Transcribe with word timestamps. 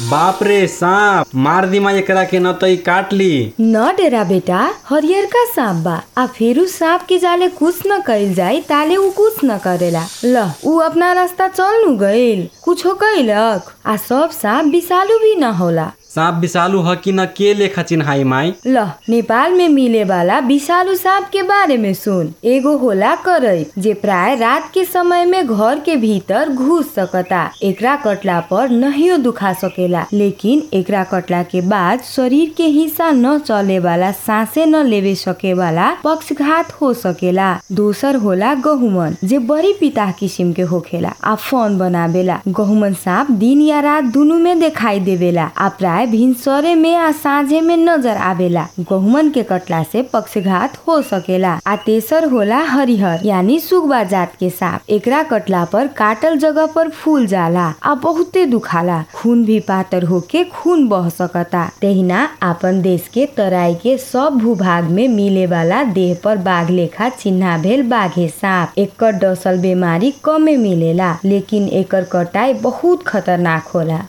बाप 0.00 0.42
रे 0.42 0.66
सांप 0.68 1.34
मार 1.34 1.64
एकरा 1.74 2.22
के 2.24 2.38
न 2.38 2.52
त 2.60 2.64
ई 2.64 2.76
काट 2.86 3.12
ली 3.12 3.30
न 3.60 3.86
डेरा 3.96 4.22
बेटा 4.24 4.58
हरियर 4.88 5.24
का 5.32 5.44
सांप 5.54 5.82
बा। 5.84 5.94
आ 6.18 6.26
फेरू 6.36 6.66
सांप 6.66 7.02
के 7.08 7.18
जाले 7.18 7.48
कुछ 7.58 7.80
न 7.86 8.00
कइल 8.06 8.34
जाई 8.34 8.60
ताले 8.68 8.96
उ 8.96 9.10
कुछ 9.16 9.44
न 9.44 9.58
करेला। 9.66 10.04
ल 10.24 10.46
उ 10.64 10.76
अपना 10.86 11.12
रास्ता 11.18 11.48
चल 11.48 11.84
नु 11.84 11.96
गइल। 11.98 12.48
कुछो 12.64 12.94
कइलक 13.02 13.72
आ 13.86 13.96
सब 14.08 14.30
सांप 14.38 14.72
विषालु 14.72 15.18
भी 15.18 15.34
न 15.34 15.50
होला। 15.58 15.90
सांप 16.14 16.34
विषालु 16.40 16.80
ह 16.82 16.94
कि 17.04 17.12
न 17.12 17.24
के 17.36 17.52
लेखा 17.54 17.82
चिन्हाई 17.88 18.22
माई? 18.24 18.52
ल 18.66 18.84
नेपाल 19.08 19.52
में 19.54 19.68
मिले 19.68 20.02
वाला 20.04 20.38
विषालु 20.46 20.94
सांप 20.96 21.28
के 21.32 21.42
बारे 21.50 21.76
में 21.78 21.92
सुन। 21.94 22.32
एगो 22.52 22.76
होला 22.78 23.14
करई 23.24 23.64
जे 23.82 23.92
प्राय 24.04 24.34
रात 24.40 24.70
के 24.74 24.84
समय 24.84 25.24
में 25.26 25.46
घर 25.46 25.80
के 25.86 25.96
भीतर 26.04 26.48
घुस 26.52 26.94
सकता। 26.94 27.42
एकरा 27.62 27.96
कटला 28.06 28.38
पर 28.50 28.68
नहियो 28.70 29.16
दुखा 29.26 29.52
सकेला। 29.62 30.04
लेकिन 30.12 30.62
एकरा 30.78 31.02
कटला 31.12 31.42
के 31.50 31.60
बाद 31.68 32.00
शरीर 32.14 32.54
के 32.56 32.66
हिस्सा 32.78 33.10
न 33.10 33.38
चले 33.38 33.78
वाला 33.88 34.10
सांसे 34.24 34.64
न 34.66 34.82
लेवे 34.86 35.14
सके 35.24 35.52
वाला 35.60 35.92
पक्षघात 36.04 36.72
हो 36.80 36.92
सकेला। 37.04 37.52
दोसर 37.82 38.16
होला 38.24 38.54
गहुमन 38.64 39.16
जे 39.24 39.38
बड़ी 39.52 39.72
पिता 39.80 40.10
किसिम 40.18 40.52
के 40.52 40.62
होखेला 40.72 41.12
आ 41.24 41.34
फन 41.50 41.78
बनावेला 41.78 42.40
गहुमन 42.48 42.92
सांप 43.04 43.30
दिन 43.44 43.60
या 43.68 43.80
रात 43.90 44.04
दुनु 44.14 44.38
में 44.38 44.58
दिखाई 44.60 45.00
देवेला 45.10 45.48
आ 45.56 45.68
भिनसरे 46.06 46.74
में 46.74 46.94
आ 46.96 47.10
साँझे 47.12 47.60
में 47.60 47.76
नजर 47.76 48.16
आवेला। 48.16 48.66
गहुमन 48.90 49.30
के 49.30 49.42
कटला 49.42 49.82
से 49.92 50.02
पक्षघात 50.12 50.76
हो 50.86 51.00
सकेला 51.02 51.58
आ 51.66 51.74
तेसर 51.86 52.24
होला 52.30 52.58
हरिहर 52.68 53.24
यानी 53.24 53.58
सुगबा 53.60 54.02
जात 54.04 54.32
के 54.40 54.50
सांप। 54.50 54.90
एकरा 54.90 55.22
कटला 55.22 55.64
पर 55.72 55.86
काटल 55.98 56.36
जगह 56.38 56.66
पर 56.74 56.88
फूल 56.88 57.26
जाला 57.26 57.72
आ 57.82 57.94
बहुते 58.02 58.44
दुखाला। 58.46 59.02
खून 59.14 59.44
भी 59.44 59.58
पातर 59.68 60.04
होके 60.04 60.44
खून 60.44 60.86
बह 60.88 61.08
सकता। 61.08 61.66
तहिना 61.82 62.28
आपन 62.42 62.80
देश 62.82 63.08
के 63.14 63.26
तराई 63.36 63.74
के 63.74 63.96
सब 63.98 64.38
भूभाग 64.42 64.90
में 64.90 65.06
मिले 65.08 65.46
वाला 65.46 65.82
देह 65.84 66.16
पर 66.24 66.36
बाघ 66.48 66.68
लेखा 66.70 67.08
चिन्हा 67.08 67.56
भेल 67.58 67.82
बाघे 67.88 68.28
सांप। 68.28 68.78
एकर 68.78 69.12
डसल 69.24 69.58
बीमारी 69.60 70.10
कमे 70.24 70.56
मिलेला 70.56 71.16
लेकिन 71.24 71.68
एकर 71.68 72.04
कटाई 72.12 72.52
बहुत 72.62 73.02
खतरनाक 73.06 73.66
होला। 73.74 74.00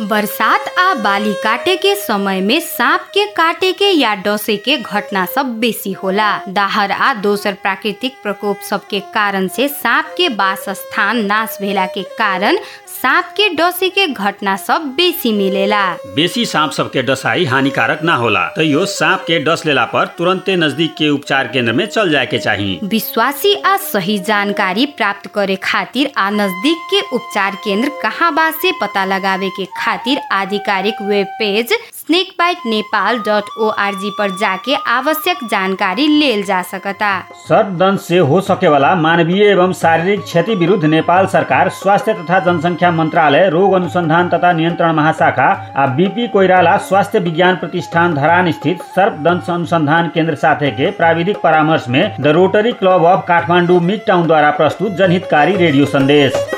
बरसात 0.00 0.64
आ 0.78 0.92
बाली 1.02 1.32
काटे 1.42 1.74
के 1.82 1.94
समय 1.96 2.40
में 2.40 2.58
सांप 2.60 3.02
के 3.14 3.24
काटे 3.36 3.72
के 3.72 3.90
या 3.90 4.14
डसे 4.24 4.56
के 4.64 4.76
घटना 4.78 5.24
सब 5.34 5.58
बेसी 5.60 5.92
होला। 6.02 6.30
दाहर 6.48 6.90
आ 6.92 7.12
दोसर 7.22 7.54
प्राकृतिक 7.62 8.16
प्रकोप 8.22 8.60
सब 8.70 8.86
के 8.88 9.00
कारण 9.14 9.46
से 9.56 9.68
सांप 9.68 10.14
के 10.16 10.28
वासस्थान 10.36 11.24
नाश 11.26 11.56
भेला 11.60 11.86
के 11.94 12.02
कारण 12.18 12.58
सांप 13.00 13.32
के 13.36 13.48
डसे 13.54 13.88
के 13.96 14.06
घटना 14.06 14.56
सब 14.56 14.84
बेसी 14.96 15.32
मिलेला। 15.32 15.82
बेसी 16.14 16.44
सांप 16.46 16.70
सब 16.72 16.90
के 16.92 17.02
डसाई 17.02 17.44
हानिकारक 17.44 18.02
ना 18.04 18.14
होला 18.16 18.46
तैयो 18.56 18.84
सांप 18.92 19.24
के 19.26 19.38
डस 19.44 19.62
लेला 19.66 19.84
पर 19.94 20.06
तुरंते 20.18 20.56
नज़दीक 20.56 20.94
के 20.98 21.08
उपचार 21.16 21.48
केंद्र 21.52 21.72
में 21.72 21.84
चल 21.86 22.10
जाए 22.12 22.26
के 22.26 22.38
चाहिए 22.38 22.78
विश्वासी 22.92 23.54
आ 23.66 23.76
सही 23.90 24.18
जानकारी 24.28 24.86
प्राप्त 25.00 25.26
करे 25.34 25.56
खातिर 25.64 26.12
आ 26.18 26.28
नज़दीक 26.30 26.86
के 26.94 27.00
उपचार 27.16 27.54
केंद्र 27.64 27.90
कहाँ 28.02 28.32
बा 28.34 28.50
से 28.62 28.72
पता 28.80 29.04
लगावे 29.14 29.48
के 29.56 29.64
खातिर 29.86 30.18
आधिकारिक 30.32 31.00
web 31.02 31.26
page 31.38 31.72
snake 31.94 32.30
bite 32.38 32.58
Nepal 32.66 33.18
dot 33.18 33.50
O 33.58 33.70
पर 34.18 34.30
जाके 34.38 34.74
आवश्यक 34.90 35.44
जानकारी 35.50 36.06
लेल 36.08 36.42
जा 36.44 36.60
सकता। 36.62 37.10
सर्पदंश 37.40 38.00
से 38.00 38.18
हो 38.30 38.40
सके 38.40 38.68
वाला 38.68 38.94
मानवीय 38.96 39.44
एवं 39.44 39.72
शारीरिक 39.72 40.22
क्षति 40.22 40.54
विरुद्ध 40.54 40.84
नेपाल 40.84 41.26
सरकार 41.26 41.68
स्वास्थ्य 41.72 42.14
तथा 42.14 42.38
जनसंख्या 42.40 42.90
मंत्रालय, 42.92 43.48
रोग 43.48 43.72
अनुसंधान 43.72 44.28
तथा 44.28 44.52
नियंत्रण 44.52 44.92
महाशाखा 44.92 45.48
आ 45.76 45.86
बीपी 45.96 46.28
कोइराला 46.28 46.76
स्वास्थ्य 46.88 47.18
विज्ञान 47.20 47.56
प्रतिष्ठान 47.56 48.14
धरान 48.14 48.52
स्थित 48.52 48.82
सर्पदंश 48.96 49.50
अनुसंधान 49.50 50.10
केंद्र 50.14 50.34
साथे 50.36 50.70
के 50.72 50.90
प्राविधिक 50.98 51.38
परामर्श 51.38 51.88
में 51.88 52.16
the 52.20 52.36
Rotary 52.38 52.72
Club 52.74 53.04
of 53.04 53.26
Kathmandu 53.28 53.80
Midtown 54.06 54.26
द्वारा 54.26 54.50
प्रस्तुत 54.52 54.96
जनहितकारी 54.96 55.56
रेडियो 55.56 55.86
संदेश। 55.88 56.55